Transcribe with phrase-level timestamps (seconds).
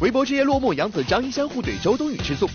[0.00, 2.48] 微博之夜落幕，杨紫、张一山互怼，周冬雨吃醋。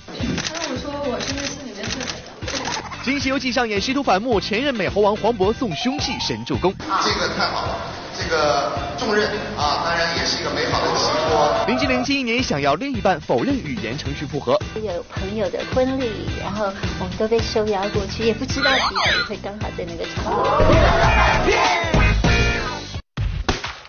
[0.46, 3.04] 他跟我说我是那戏里面最美的。
[3.06, 6.74] 新《西游记》上演师徒反目，前任美猴王黄渤送凶器神助攻。
[7.02, 7.78] 这个太好了，
[8.20, 11.66] 这个重任啊，当然也是一个美好的寄托。
[11.68, 14.60] 林志玲近一年想要另一半，否认语言程序复合。
[14.76, 16.12] 有朋友的婚礼，
[16.44, 16.66] 然后
[17.00, 21.87] 我们都被受邀过去，也不知道彼此会刚好在那个场合。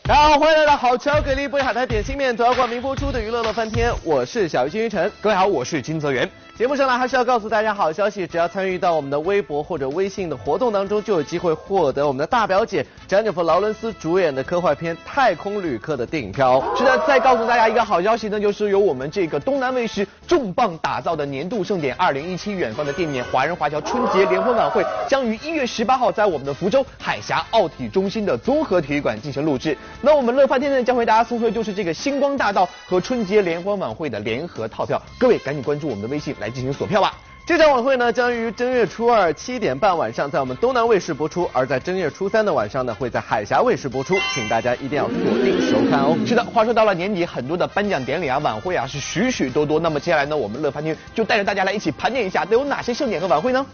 [0.09, 6.27] 大家好，欢迎来到好巧给力不海苔点心面独家冠名播出的娱乐乐翻天，我是小鱼金鱼晨，各位好，我是金泽源。
[6.57, 16.61] 节目上呢，还是要告诉大家好消息，只要参与到我们的微博或者微信的活动当中，就有机会获得我们的大表姐詹妮弗劳伦斯主演的科幻片《太空旅客》的电影票。
[16.75, 29.79] 是的，再告诉大家一个好消息呢，就是由我们这个东南卫视重磅打造的年度盛典二零一七远方的店面华人华侨春节联欢晚会，将于一月十八号在我们的福州海峡奥体中心的综合体育馆进行录制。
[30.01, 37.19] 那我们乐发天呢，将为大家送出的就是这个星光大道和春节联欢晚会的联合套票，各位赶紧关注我们的微信来进行锁票吧。
[37.49, 46.15] 这场晚会呢，将于正月初二七点半晚上在我们东南卫视播出，而在正月初三的晚上呢，会在海峡卫视播出，请大家一定要锁定收看哦。
[46.27, 49.81] 是的，话说到了年底，很多的颁奖典礼啊、晚会啊是许许多多。
[49.81, 53.65] 那么接下来呢，我们乐翻天就带着大家来一起盘点一下都有哪些盛典和晚会呢？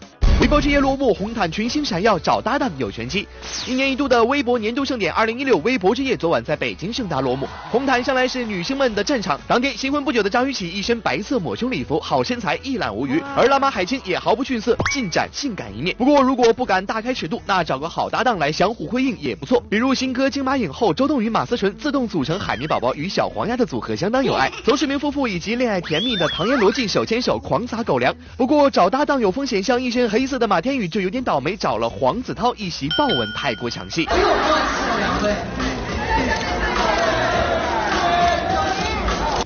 [0.41, 3.27] 微博之夜落幕，红毯群星闪耀，找搭档有玄机。
[3.66, 7.47] 一年一度的微博年度盛典二零一六微博之夜昨晚在北京盛大落幕。
[7.70, 15.96] 红毯向来是女星们的战场，当天新婚不久的张雨绮一身白色抹胸礼服，好身材一览无余，而辣妈马海清也毫不逊色，尽展性感一面。
[15.96, 19.58] 不过如果不敢大开尺度，那找个好搭档来相互辉映也不错。
[19.70, 24.52] 比如新歌金马影后周冬雨、马思纯自动组成海绵宝宝与小黄鸭的组合相当有爱。
[24.66, 28.14] 邹市明夫妇以及恋爱甜蜜的唐嫣罗晋手牵手狂撒狗粮。
[28.36, 34.06] 不过找搭档有风险，像一身黑色的马天宇就有点倒霉，找了黄子韬一袭豹纹太过抢戏。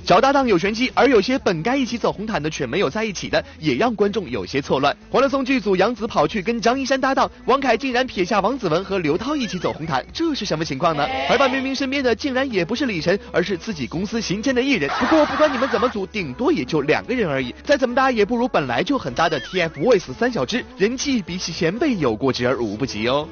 [0.09, 4.97] 找搭档有玄机，而有些本该一起走红毯的却没有在一起的，也让观众有些错乱。
[5.11, 11.07] 欢乐颂剧组杨紫跑去跟张一山搭档，王凯竟然撇下王子文和刘涛一起走红毯，这是什么情况呢？
[11.29, 14.89] 而范冰冰身边的竟然也不是李晨，而是自己公司新签的艺人。
[14.99, 23.29] 不过不管你们怎么组，顶多也就两个人而已，再怎么搭也不如本来就很搭的 TFBOYS 三小只，人气比起前辈有过之而无不及哦。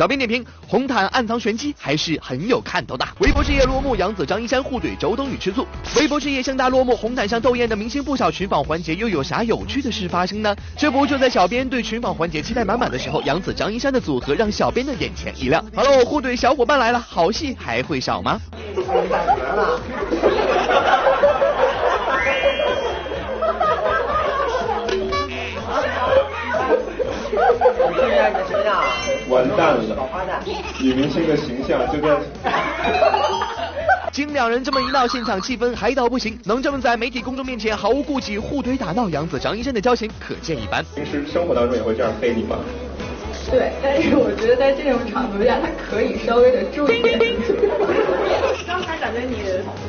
[0.00, 3.06] 小编点评：红毯暗藏玄机，还是很有看头的。
[3.18, 5.66] 微博之夜落幕，杨紫、张一山互怼，周冬雨吃醋。
[5.94, 10.56] 微博之夜盛大落幕，红毯上斗艳的明星不少，群访环节又有啥有趣的事发生呢？
[10.74, 15.62] 这不就在小编对群访环节期待满满的时候，杨紫、张一山的组合让小编的眼前一亮。
[15.74, 18.40] 好了，互怼小伙伴来了，好戏还会少吗？
[29.28, 30.42] 完蛋了，
[30.80, 32.16] 女明星的形象就在。
[34.12, 36.36] 经两人这么一闹，现场气氛嗨到不行。
[36.44, 40.84] 能这么在媒体公众面前毫无顾忌互怼打闹，杨紫、张一山的交情可见一斑。
[40.96, 42.58] 平时生活当中也会这样黑你吗？
[43.48, 47.18] 对，但是我觉得在这种场合下，他可以稍微的注意点。
[48.66, 49.36] 刚才感觉你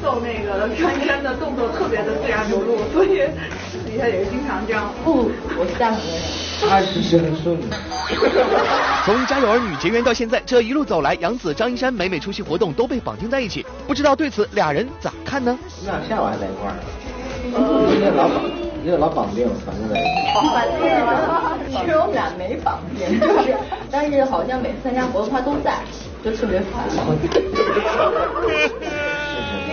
[0.02, 3.24] 揍那个张一山的动作特别的自然流露，所以
[3.72, 4.94] 私底下也是经常这样。
[5.04, 6.51] 不，我是这样的人。
[6.70, 7.78] 他是真顺的。
[9.06, 15.58] 从《家有儿女》结缘到现在，这一路走来，杨紫、张一山每每出席活动都被绑定在一起，不知道对此俩人咋看呢？
[15.80, 16.84] 你俩下午还在一块儿呢，
[17.92, 18.44] 你俩老绑，
[18.84, 20.10] 你俩老绑定，反正在一起。
[20.54, 20.82] 绑定，
[21.72, 23.56] 其实我们俩没绑定，就是，
[23.90, 25.80] 但是好像每次参加活动他都在，
[26.24, 26.88] 就特别烦。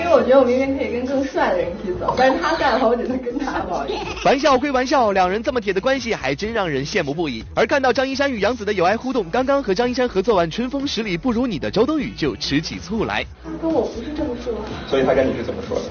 [0.09, 4.27] 因为我觉得我明明可以跟更帅的人一起走，但是他在的话，我只能跟他，不好意思。
[4.27, 7.45] 玩笑归玩笑，两人这么铁的关系还真让人羡慕不已。
[7.55, 13.23] 而看到张一山与杨紫的友爱互动，刚刚和张一山合作完《春风十里不如你》的周冬雨就吃起醋来。
[13.45, 14.55] 他跟我不是这么说，
[14.89, 15.85] 所以他跟你是怎么说的？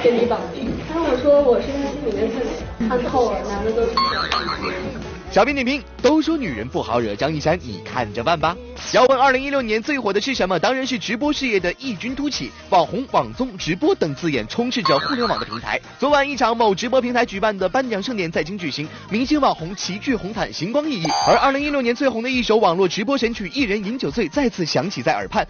[0.00, 0.70] 跟你绑定。
[0.88, 5.05] 他跟我说我是他心里面最美，看透了，男的都是这样。
[5.30, 8.56] 小编点评：都说女人不好惹，张一山你看着办吧。
[8.92, 10.58] 要问二零一六年最火的是什么？
[10.58, 15.78] 当然是直播事业的异军突起，网红、网综、直播等字眼充斥着互联网的平台。
[15.98, 21.10] 昨晚一场某直播平台举办的颁奖盛典在京举行，明星网红齐聚红毯，星光熠熠。
[21.28, 25.46] 而二零一六年最红的一首网络直播神曲《一人饮酒醉》再次响起在耳畔。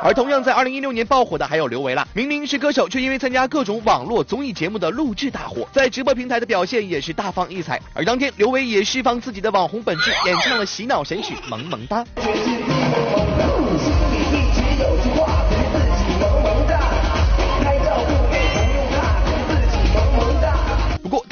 [0.00, 7.80] 而同样在二零一六年爆火的还有刘维啦，明明是歌手，却因为参加各种网络综艺节目的录制大火，在直播平台的表现也是大放异彩。
[7.94, 12.04] 而当天刘维也释放自己的网红本质，演唱了洗脑神曲《萌萌哒》。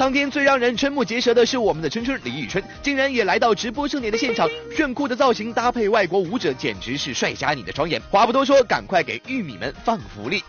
[0.07, 8.01] 当天最让人瞠目结舌的是我们的春春李宇春，竟然也来到直播盛典的现场，炫酷的造型搭配外国舞者，简直是帅瞎你的双眼。
[8.09, 10.41] 话不多说，赶快给玉米们放福利。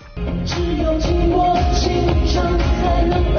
[0.46, 1.90] 只有寂寞心
[2.24, 3.34] 上才能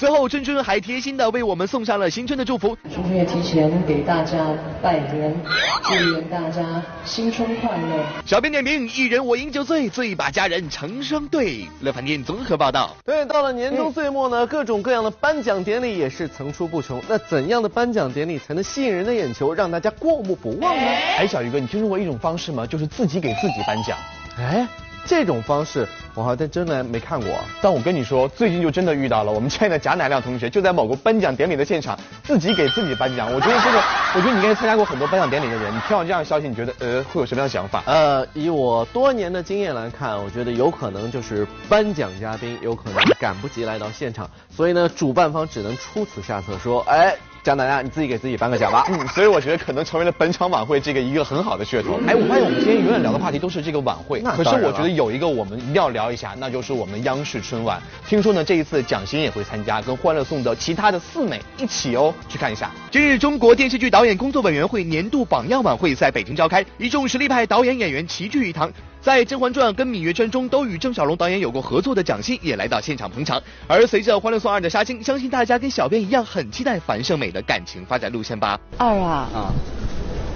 [0.00, 2.74] 最后，春春还贴心的为我们送上了新春的祝福。
[2.90, 4.46] 春春也提前给大家
[4.80, 5.38] 拜年，
[5.82, 8.02] 祝愿大家新春快乐。
[8.24, 11.68] 小编点评：一人我饮酒醉，醉把佳人成双对。
[11.82, 12.96] 乐饭店综合报道。
[13.04, 16.98] 对，到了年终岁末呢，各种各样的颁奖典礼也是层出不穷。
[17.06, 20.82] 那怎样的颁奖典礼才能吸引人的眼球，让大家过目不忘呢？
[21.18, 22.66] 哎，小鱼哥，你听说过一种方式吗？
[22.66, 23.98] 就是自己给自己颁奖。
[24.38, 24.66] 哎。
[25.06, 27.28] 这种方式我还真的没看过，
[27.60, 29.32] 但我跟你说，最近就真的遇到了。
[29.32, 33.32] 我们亲爱的贾乃亮同学就在某个颁奖典礼的现场，自己给自己颁奖。
[33.32, 33.78] 我觉得这个，
[34.14, 37.82] 我觉得你应该参加过很多颁奖典礼的人，你听到这样的消息，你觉得呃会有什么样的想法？
[37.86, 47.16] 呃，以我多年的经验来看，我觉得有可能就是颁奖嘉宾有可能赶不及来到现场，所以呢，主办方只能出此下策，说，哎。
[47.42, 48.86] 贾乃亮，你自己给自己颁个奖吧。
[48.92, 51.98] 嗯，所以我觉得可能成为了本场晚会这个一个很好的噱头。
[52.06, 57.80] 哎，我发现我们今天永远聊的话题都是这个晚会，可是我觉得有一个我们一定要聊一下，那就是我们央视春晚。
[58.06, 62.70] 听说呢，这一次蒋欣也会参加，跟欢乐颂的其他的四美一起哦，去看一下。
[62.90, 68.70] 今日，中国电视剧导演工作委员会年度榜样晚会在北京召开，一众实力派导演演员齐聚一堂。
[69.02, 73.42] 在《甄嬛传》跟《芈月传》中都与郑晓龙导演有过合作的蒋欣也来到现场捧场。
[73.66, 78.60] 而随着《欢乐颂二》的杀青，相信大家跟小编一样很期待樊胜美的感情发展路线吧。
[78.76, 79.52] 二啊，啊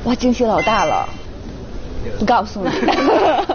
[0.05, 1.09] 哇，惊喜老大了，
[2.19, 2.71] 不告诉你。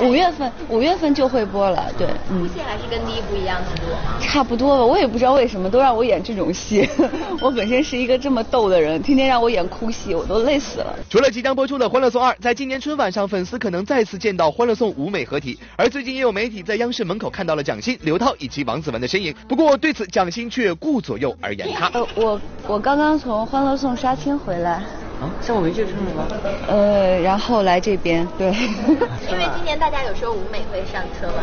[0.00, 2.48] 五月份，五月份就会播了，对，嗯。
[2.48, 4.18] 戏还是跟第一部一样的多吗？
[4.20, 6.88] 差不多吧，我也不知道为什么都让我演这种戏。
[7.40, 10.94] 我本身是一个这么逗的人，天天让我演哭戏，我都累死了。
[11.10, 15.58] 除了即将播出的《欢乐颂二》，在今年春晚上，粉丝可能再次见到《欢乐颂》五美合体。
[15.76, 19.34] 而最近也有媒体在央视门口看到了蒋欣、刘涛以及王子文的身影。
[19.48, 21.88] 不过对此，蒋欣却顾左右而言他。
[21.94, 24.82] 呃，我我刚刚从《欢乐颂》杀青回来。
[25.20, 26.26] 啊，像我没记错吗？
[26.68, 28.48] 呃，然后来这边，对。
[29.28, 31.42] 因为今年大家有说舞美会上车吗。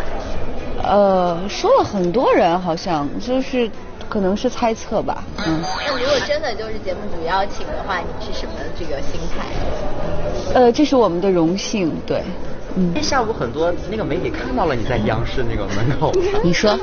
[0.83, 3.69] 呃，说了很多人，好像就是，
[4.07, 5.23] 可能是猜测吧。
[5.45, 5.61] 嗯。
[5.85, 9.45] 那如果真的就是节目组邀请的话，你是什么这个心态？
[10.53, 12.23] 呃，这是我们的荣幸，对。
[12.75, 13.01] 嗯。
[13.01, 16.11] 下午很多那个媒体看到了你在央视那个门口。
[16.43, 16.77] 你说。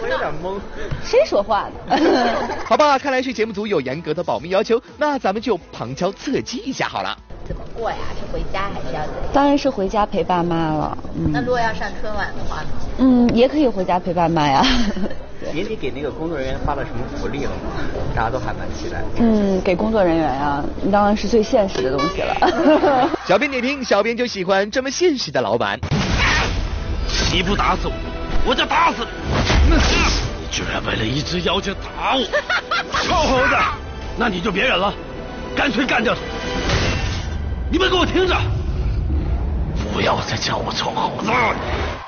[0.00, 0.58] 我有点懵。
[1.04, 1.96] 谁说话呢？
[2.66, 7.16] 好吧，看来是节目组有严格的保密要求，那咱们就旁敲侧击一下好了。
[7.46, 7.96] 怎么过呀？
[8.18, 9.02] 是回家还是要？
[9.32, 10.98] 当然是回家陪爸妈了。
[11.16, 11.30] 嗯。
[11.32, 12.68] 那如果要上春晚的话呢？
[12.98, 14.64] 嗯，也可以回家陪爸妈呀。
[15.54, 17.56] 年底给那个工作人员发了什么福利了吗？
[18.12, 19.00] 大家都还蛮期待。
[19.18, 20.60] 嗯，给工作人员呀，
[20.90, 23.08] 当然是最现实的东西了。
[23.24, 25.78] 小编点评：小编就喜欢这么现实的老板。
[27.32, 27.92] 你不打死我，
[28.44, 29.06] 我就打死
[29.70, 29.76] 你！
[29.76, 32.22] 你居然为了一只妖精打我，
[33.02, 33.54] 臭猴子！
[34.18, 34.92] 那你就别忍了，
[35.54, 36.20] 干脆干掉他！
[37.70, 38.36] 你们给我听着，
[39.92, 41.30] 不要再叫我臭猴子！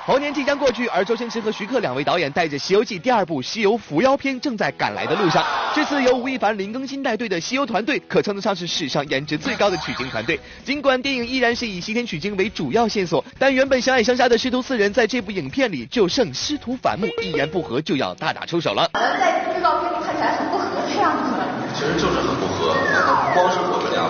[0.06, 5.44] 猴年即将过去，而周星驰和徐克两位导演带着《西游记》第二部《西游伏妖篇》正在赶来的路上。
[5.75, 10.38] 这次由吴亦凡、林更新带队的西游团队，可称得上是史上颜值最高的取经团队。
[10.64, 18.88] 尽管电影依然是以西天取经为主要线索，但原本相爱相杀的师徒四人，在这部影片里就剩师徒反目，一言不合就要大打出手了。
[18.95, 21.33] 好像在预告片里看起来很不和的样子。
[21.75, 24.09] 其实就是很不和，他光是我们俩，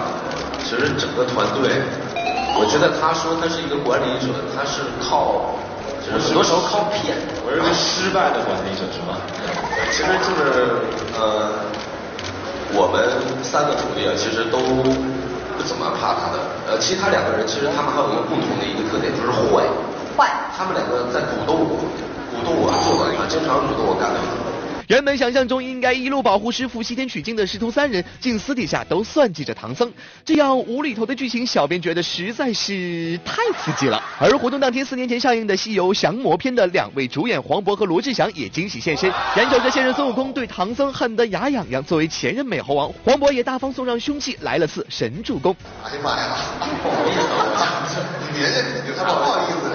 [0.63, 1.73] 其实整个团队，
[2.61, 5.57] 我觉得他说他是一个管理者，他是靠。
[6.13, 9.19] 很多时候靠骗，我是个失败的管理者，是吧？
[9.91, 10.79] 其实就是
[11.19, 11.67] 呃，
[12.73, 13.03] 我们
[13.43, 16.39] 三个徒弟啊，其实都不怎么怕他的。
[16.71, 19.67] 呃，其他两个人其实他们还有一个共同的一个特点，就是坏。
[20.17, 20.31] 坏。
[20.57, 21.75] 他们两个在鼓动我，
[22.31, 24.19] 鼓动我做的，经常鼓动我干的。
[24.89, 29.93] 原本想象中应该一路保护师傅西天取经的师徒三人，竟私底下都算计着唐僧，
[30.25, 34.01] 这样无厘头的剧情，小编觉得实在是太刺激了。
[34.21, 45.55] 而活动当天，四年前上映的《西游降魔篇》的两位主演黄渤和罗志祥也惊喜现身，眼瞅着现任孙悟空对唐僧恨得牙痒痒，作为前任美猴王，黄渤也大方送上凶器，来了次神助攻。
[45.83, 47.11] 哎呀妈呀，不好意
[47.89, 49.75] 思，你别认，你他妈不好意思了，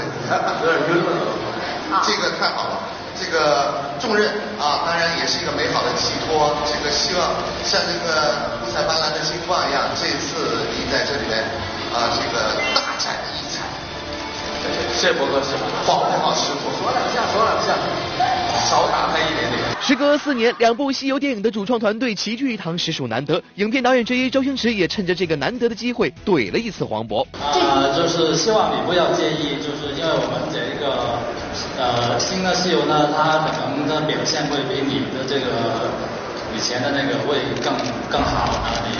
[0.64, 2.91] 有点晕了，这个太好了。
[3.22, 6.58] 这个重任啊，当然也是一个美好的寄托。
[6.66, 7.30] 这个希望
[7.64, 8.34] 像这个
[8.66, 11.46] 五彩斑斓的星光一样，这次你在这里面
[11.94, 13.62] 啊，这个大展异彩。
[14.94, 17.74] 谢谢博哥喜欢，好，很好师傅说两下，说两下，
[18.70, 19.62] 少打他一点点。
[19.82, 23.42] 时隔四年，两部西游电影的主创团队齐聚一堂，实属难得。
[23.56, 27.26] 影片导演之一周星驰也趁着这个难得的机会怼了一次黄渤。
[27.34, 31.18] 啊，就是希望你不要介意，就是因为我们这个
[31.78, 35.90] 呃新的西游呢，它可能的表现会比你的这个
[36.56, 37.74] 以前的那个会更
[38.10, 38.94] 更好，然后你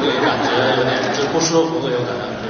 [0.00, 2.48] 会感觉有点就不舒服，有可能就。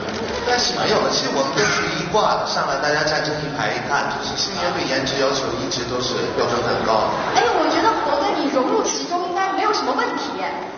[0.49, 7.13] 但是没有的，其实我们都是一挂的上来，大家站成一排一看，就是星爷对颜值要求一直都是标准很高。
[7.37, 10.31] 哎，我觉得活哥你融入其中应该没有什么问题，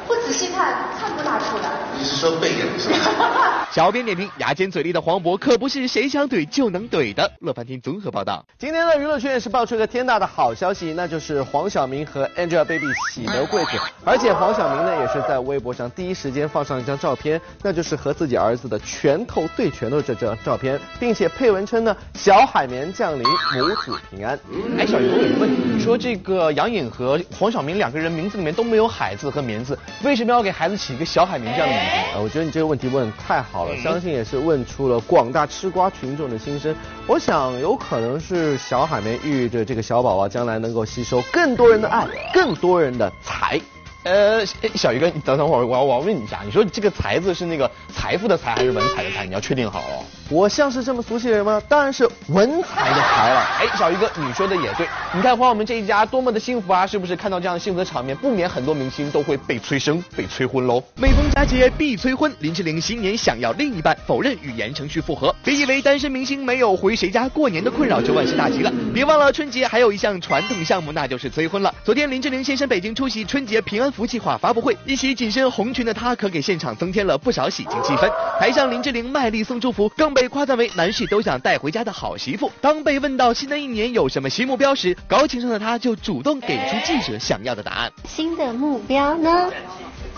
[0.09, 1.70] 不仔细看看不大出来。
[1.97, 3.64] 你是说背影是吧？
[3.70, 7.30] 小编点评：牙尖嘴利的黄渤可不是谁想怼就能怼的。
[7.38, 8.44] 乐翻天综合报道。
[8.59, 13.70] 今天的娱乐圈也是爆出一个天大的好消息，那就是黄晓明和 Angelababy 喜得贵子，
[14.04, 24.37] 而且黄晓明呢也是在微博上第一时间放上一张照片，那就是和自己儿子的拳头对拳头这张照片，并且配文称呢小海绵降临，母子平安。
[24.76, 31.97] 哎，小鱼，我有个问题，你说这个杨颖和黄晓明两个人名字里面都没有海字和棉字，为什么要给孩子起一个小海绵这样的名字？
[32.15, 36.75] 呃，我觉得你这个问题问得太好了，相信也是问出了广大吃瓜群众的心声。
[37.07, 43.61] 我想有可能是小海绵寓意着这个小宝宝将来能够吸收更多人的爱，更多人的财。
[44.03, 44.45] 呃，
[44.75, 49.27] 小鱼哥，你等等会儿，我要我要问你一下，你说这个财字是那个财富的财还是文采的财？
[49.27, 50.05] 你要确定好哦。
[50.31, 51.61] 我像是这么俗气的人吗？
[51.69, 53.41] 当然是文才的才了。
[53.59, 54.87] 哎，小鱼哥，你说的也对。
[55.13, 57.17] 你看黄晓明这一家多么的幸福啊，是不是？
[57.17, 60.81] 看到这样幸福的场面，不免很多明星都会被催生、被催婚喽。
[60.95, 65.35] 每逢佳节必催婚，林志玲新年想要另一半，否认与言承旭复合。
[65.43, 71.75] 别以为单身明星没有回谁家过年的困扰就万事大吉了，别忘了春节还有一项传统项目，那就是催婚了。
[71.85, 78.09] 昨天林志玲现身北京出席春节平安福计划发布会，一袭紧身红裙的她可给现场增添了不少喜庆气氛。
[78.39, 82.53] 台上林志玲卖力送祝福，更被被夸赞为男士都想带回家的好媳妇。
[82.61, 87.91] 当被问到新的一年有什么新目标时，高情商的她就主动给出记者想要的答案。
[88.05, 89.50] 新的目标呢，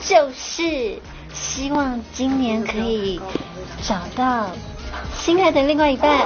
[0.00, 0.98] 就是
[1.32, 3.20] 希望今年可以
[3.84, 4.50] 找到
[5.16, 6.18] 心爱的另外一半。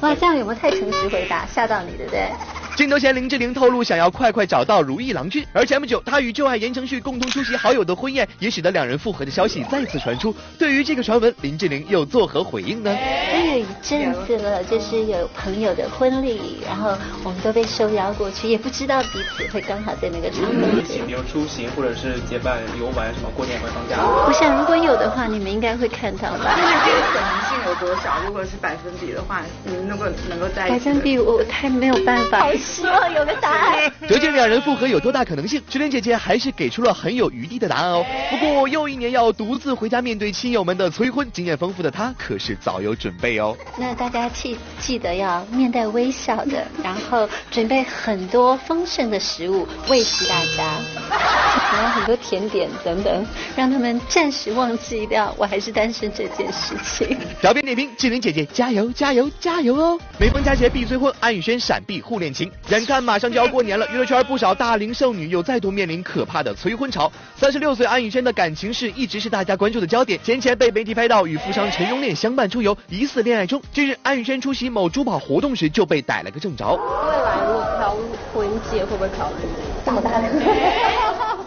[0.00, 2.28] 哇，这样有没有太诚实回答，吓到你，对不对？
[2.76, 10.34] 镜头前，林志玲透露想要快快找到如意郎君，而前不久她与旧爱言承旭共同出席好友的婚宴，也使得两人复合的消息再次传出。
[10.58, 12.94] 对于这个传闻，林志玲又作何回应呢？
[13.32, 20.78] 都有一阵子了，就是有朋友的婚礼，然后我们都被受邀过去，也不知道彼此会刚好在那个场合。
[20.78, 23.96] 一起比如出行或者是结伴游玩，什么过年回放假。
[24.04, 26.54] 我想如果有的话，你们应该会看到吧？
[26.58, 28.20] 那这个可能性有多少？
[28.26, 30.76] 如果是百分比的话，你们能够能够在一起？
[30.76, 32.46] 百分比我太没有办法。
[32.72, 33.92] 希望有个答案。
[34.08, 35.62] 究竟两人复合有多大可能性？
[35.68, 38.04] 志玲姐姐还是给出了很有余地的答案哦。
[38.30, 43.56] 不过又一年要独自回家面对亲友们的催婚，经验丰富的她可是早有准备哦。
[43.78, 53.26] 那大家记记得要面带微笑的，然后准备很多丰盛的食物喂食大家， 还有很多甜点等等，
[53.56, 57.16] 让他们暂时忘记掉我还是单身这件事情。
[57.42, 59.98] 小编点评：志玲姐姐加油加油加油哦！
[60.18, 62.50] 每逢佳节必催婚，安以轩闪避互恋情。
[62.68, 67.10] 眼看马上就要过年了，娱乐圈不少大龄剩女又再度面临可怕的催婚潮。
[67.36, 73.62] 三十六岁安以轩的感情事一直是大家关注的焦点，先前被媒体拍到与富商陈荣炼相伴出游，疑似恋爱中。
[73.72, 76.72] 近日，安以轩出席某珠宝活动时就被逮了个正着。
[76.72, 77.96] 未来如果挑
[78.34, 79.36] 婚戒，会不会考虑
[79.84, 80.28] 这么大的？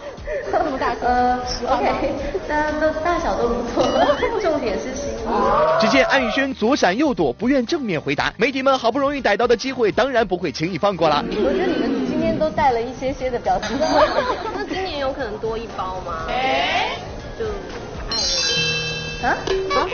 [0.52, 2.12] 这么大呃，OK，
[2.48, 3.84] 大家都大小都不错，
[4.42, 5.80] 重点是心意。
[5.80, 8.32] 只见安以轩左闪右躲，不愿正面回答。
[8.36, 11.24] 媒体们好不容易逮到的机会，当然不会轻易放过了。
[11.30, 12.09] 我觉得你们
[12.40, 13.86] 都带了一些些的表情包，
[14.56, 16.24] 那今年有可能多一包吗？
[16.28, 16.92] 哎
[17.38, 17.44] 就
[19.22, 19.36] 爱啊
[19.76, 19.88] 啊。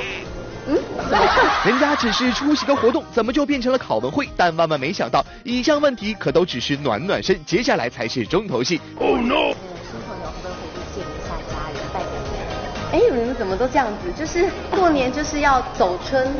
[0.68, 0.78] 嗯，
[1.66, 4.28] 人家只是出席个活动，怎么就变成了考文会？
[4.36, 8.80] 但万万没想到，以上问题可都只是暖暖身，接下来才是重头戏。
[9.00, 9.52] Oh no！
[9.82, 12.46] 新朋友会不会回去见一下家人，拜个年？
[12.92, 14.12] 哎，你们怎么都这样子？
[14.16, 16.32] 就是过年就是要走春，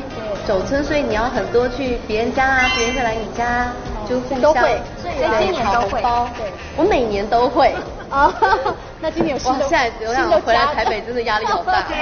[0.47, 3.73] 走春，所以你要很多去别人家啊，别人会来你家，
[4.09, 4.81] 就互相都会，
[5.17, 6.01] 所以今年都会。
[6.37, 7.75] 对，我每年都会。
[8.11, 8.33] 啊，
[9.01, 11.83] 那今年有新的，现在流量回来台北真的压力好大。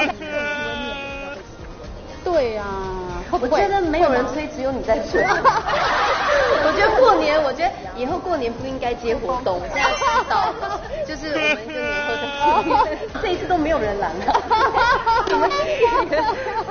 [2.25, 2.65] 对呀，
[3.31, 5.23] 我觉得没有人催，只有你在催。
[5.23, 12.99] 我觉得过年，我觉得以后过年不应该接活动，现在知道了，就是我们一年后再见。
[13.23, 14.41] 这一次都没有人拦了。
[15.29, 15.49] 怎么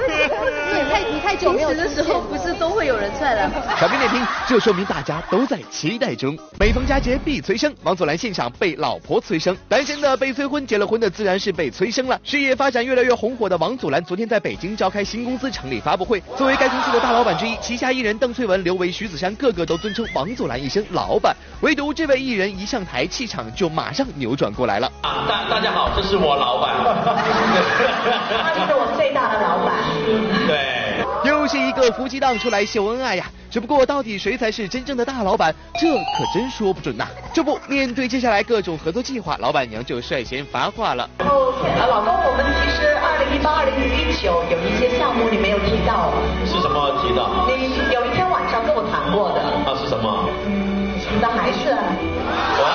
[0.07, 3.51] 你也太你太久没有的时候，不是都会有人出来了？
[3.79, 6.37] 小编点评，这说明大家都在期待中。
[6.59, 12.19] 每逢佳节必催生，王祖蓝现场被老婆催生，单身的被催婚，结了婚的自然是被催生了。
[12.23, 16.21] 事业发展越来越红火的王祖蓝，昨天在北京召开新公司成立发布会。
[16.35, 24.91] 作为该公司的大老板之一，旗下艺人邓萃雯、刘维、徐子珊个个都尊称王祖蓝一声老板，唯独这位艺人一上台，气场就马上扭转过来了。
[25.01, 26.73] 啊，大大家好，这是我老板。
[28.43, 29.73] 他是我最大的老板。
[30.47, 33.25] 对，又是一个夫妻档出来秀恩爱呀。
[33.49, 37.05] 只不过到底谁才是真正的大老板，这可真说不准呐。
[37.31, 41.07] 这不，面对接下来各种合作计划，老板娘就率先发话了。
[41.19, 41.51] 然后，
[41.87, 46.11] 老公，我们其实二零一八、二零一九有一些项目你没有提到。
[46.47, 47.29] 是什么提到？
[47.47, 49.39] 你有一天晚上跟我谈过的。
[49.69, 50.27] 啊，是什么？
[50.47, 51.69] 嗯，你的孩子。
[51.69, 52.65] 哇！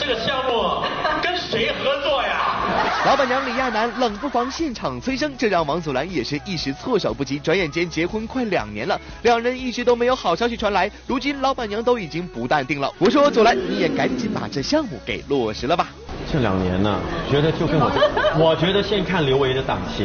[0.00, 0.82] 这个项目
[1.22, 2.58] 跟谁合作呀？
[3.04, 7.36] 老板娘李亚男冷不防现场催生，这让王祖蓝也是一时措手不及。
[7.36, 10.88] 转眼间结婚快两年了，两人一直都没有好消息传来。
[11.08, 12.88] 如今老板娘都已经不淡定了。
[12.98, 15.88] 我说祖蓝，你也赶紧把这项目给落实了吧。
[16.32, 17.90] 这两年呢，觉得就跟我，
[18.38, 20.04] 我觉得先看刘维的档期。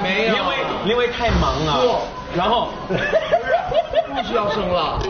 [0.00, 0.56] 没有，因为
[0.90, 2.02] 因为太忙了，
[2.36, 2.68] 然后
[4.16, 4.98] 不需要生了，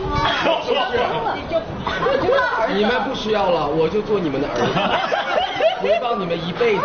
[2.75, 4.63] 你们不需要了，我就做你们的儿子，
[5.81, 6.83] 回报你们一辈子。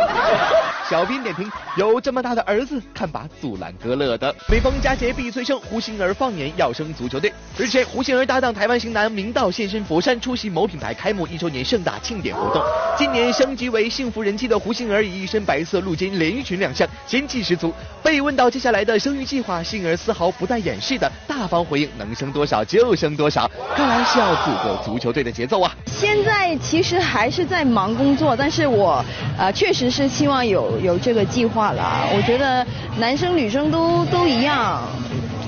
[0.93, 4.35] 小编点评：有这么大的儿子，看把祖蓝哥乐的。
[4.47, 7.33] 每逢佳节必催生，胡杏儿放言要生足球队。
[7.57, 12.63] 日前，胡杏儿搭档台湾型男明道现身佛山，出席某品牌开幕一周年盛大庆典活动。
[12.95, 17.73] 今年升级为幸福人妻的胡杏儿，以一身白色露肩连衣裙亮相，仙气十足。
[18.03, 23.51] 被问到接下来的生育计划，杏儿丝毫不带掩饰的大方回应：能生多少就生多少。
[23.75, 25.75] 看来是要组个足球队的节奏啊！
[25.87, 29.03] 现在其实还是在忙工作，但是我
[29.39, 32.07] 呃确实是希望有有这个计划了。
[32.15, 32.67] 我觉得
[32.99, 34.83] 男生女生都都一样，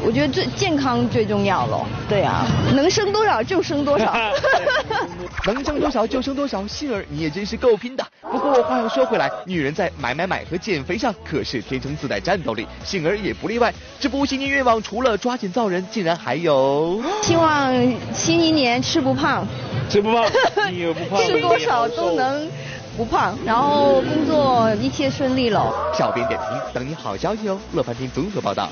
[0.05, 1.87] 我觉得最健康最重要了。
[2.09, 4.15] 对啊，能生多少就生多少。
[5.47, 8.07] 能生多少就生多少，杏儿你也真是够拼的。
[8.23, 13.73] 不过话又说回来，女人在买买买和减肥上可是天生自带战斗力，杏儿也不例外。
[14.01, 17.73] 这不，新年愿望除了抓紧造人，竟然还有 希望
[18.15, 19.47] 新一年吃不胖，
[19.91, 20.25] 吃不胖，
[20.71, 22.49] 你也不胖， 吃多少都能
[22.97, 25.75] 不胖，然后工作一切顺利喽。
[25.93, 27.59] 小编点评，等你好消息哦。
[27.73, 28.69] 乐翻天综合报道。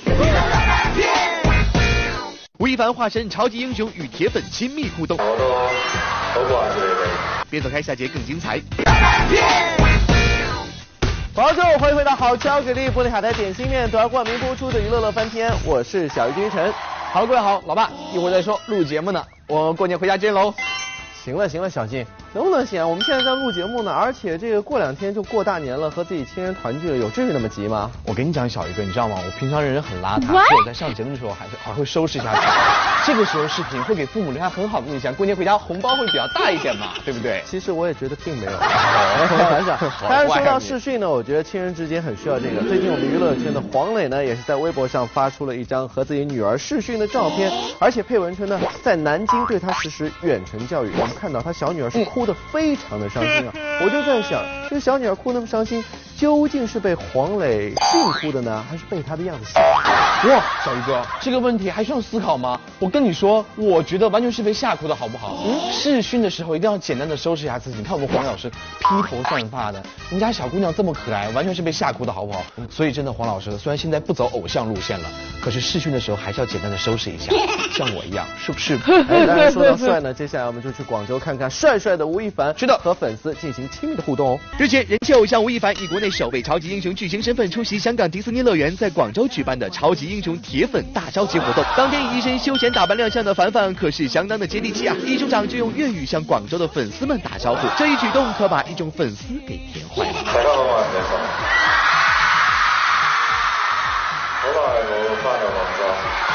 [2.60, 5.18] 吴亦凡化身超级英雄与铁粉亲密互动。
[7.50, 8.60] 别走开，下节更精彩。
[11.34, 16.72] 好，最后欢迎回到好巧给力玻璃海苔点心面独家冠名播出的娱乐乐翻天，我是小鱼君晨。
[17.12, 20.54] 好，各位好，老爸，一会儿再说，录节目呢，我过年回家见喽。
[21.24, 22.88] 行了行了，小静，能不能行？
[22.88, 27.90] 我们现在在录节目呢，而且这个过两天就过大年了，和自己亲人团聚了，有至于那么急吗？
[28.06, 29.18] 我跟你讲，小鱼哥，你知道吗？
[29.22, 30.26] 我平常人很邋遢？
[30.28, 32.46] 所以我在上节目的时候还是还会收拾一下自己。
[33.04, 37.42] 这个时候视频会给父母留下很好的印象，过年回家红包会比较大一点嘛，对不对？
[37.44, 38.52] 其实我也觉得并没有。
[40.08, 42.62] 但是说到视是讯呢，我觉得亲人之间很需要这个。
[42.62, 50.90] 最近我们娱乐圈的黄磊呢，也是在微博上发出了一张和自己女儿视讯的照片，而且配文称呢，在南京对他实施远程教育。
[50.98, 53.52] 我们看到他小女儿是哭得非常的伤心啊，
[53.84, 55.82] 我就在想，这个小女儿哭那么伤心，
[56.16, 59.60] 究竟是被黄磊训哭的呢，还是被他的样子吓？
[60.24, 62.60] 哇，小鱼哥，这个问题还需要思考吗？
[62.78, 65.42] 我跟你说，我觉得完全是被吓哭的好不好？
[65.44, 67.78] 嗯，试训的时候一定要简单的收拾一下自己。
[67.78, 72.44] 你看我们黄老师披头散发的，人家小姑娘这么可爱，完全是被吓哭的好不好？
[72.70, 75.08] 所以真的，黄老师虽然现在不走偶像路线了，
[75.42, 77.32] 可是试训的时候还是要简单的收拾一下，
[77.74, 78.78] 像我一样，是不是？
[79.10, 84.38] 哎，当然说到帅呢，接下来我们就去广州看看帅帅的吴亦凡，是的，和粉丝进行亲密的互动哦。
[84.56, 91.64] 日前，人气偶像吴亦凡以国内首位超级英雄巨星身份出席香港迪士尼乐园在广州举办的超级英雄铁粉大招集活动。
[91.74, 94.94] 当天以一身休闲打扮亮相的凡凡可是相当的接地气啊！
[95.06, 100.12] 一出场就用粤语向广州的粉丝们打招呼，这一举动可把一众粉丝给甜坏了。
[100.26, 101.16] 好，我係謝佛。
[104.42, 104.92] 好耐冇
[105.24, 105.80] 翻到廣州。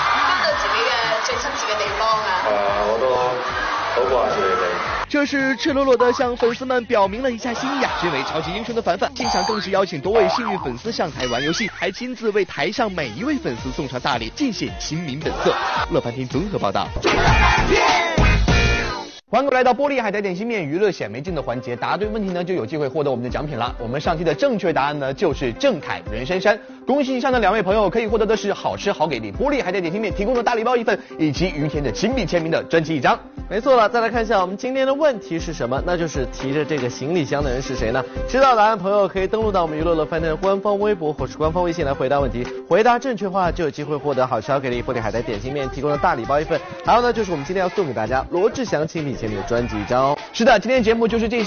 [0.09, 0.89] 翻到自己嘅
[1.23, 2.41] 最親切嘅地方啊！
[2.47, 3.05] 係啊，我都
[5.09, 7.91] 这是赤裸裸的向粉丝们表明了一下心意啊！
[8.01, 15.55] 身为超级英雄的凡凡，现场更是邀请多位幸运粉丝上台玩游戏，还亲自为台上每一位粉丝送上大礼，尽显亲民本色。
[15.91, 16.89] 乐翻天综合报道。
[19.29, 23.73] 欢迎来到玻璃海苔点心面娱乐显微镜的环节，答对问题呢就有机会获得我们的奖品了。
[23.79, 30.65] 我们上期的正确答案呢就是郑恺袁姗姗，恭喜以上的两位朋友可以获得的是好吃好给力玻璃海苔点心面提供的大礼。
[30.65, 33.17] 包一份，以及于田的亲笔签名的专辑一张。
[33.49, 35.81] 没错了，再来看一下我们今天的问题是什么？
[35.85, 38.03] 那就是提着这个行李箱的人是谁呢？
[38.27, 42.45] 知道答案朋友可以登录到我们娱乐乐饭店的官方微博或是官方微信来回答问题。
[42.67, 46.59] 回答正确话就有机会获得好超给力玻璃海苔点心面提供的大礼包一份。
[46.83, 50.17] 还有呢，就是我们今天要送给大家罗志祥亲笔签名的专辑一张哦。
[50.33, 51.45] 是的，今天节目就是这些。